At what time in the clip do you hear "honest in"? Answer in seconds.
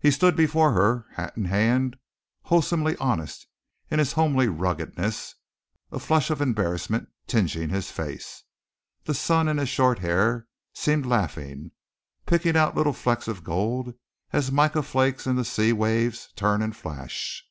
2.96-4.00